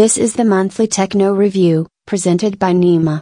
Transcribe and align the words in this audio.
This 0.00 0.16
is 0.16 0.32
the 0.32 0.46
monthly 0.46 0.86
Techno 0.86 1.34
Review, 1.34 1.86
presented 2.06 2.58
by 2.58 2.72
NIMA. 2.72 3.20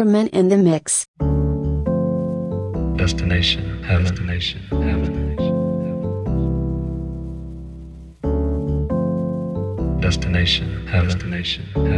Sacrament 0.00 0.32
in 0.32 0.48
the 0.48 0.56
mix. 0.56 1.06
Destination 2.96 3.82
heaven. 3.82 4.04
Destination 4.06 4.62
heaven. 4.70 5.36
Destination 10.00 10.86
heaven. 10.86 11.08
Destination 11.08 11.64
heaven. 11.74 11.89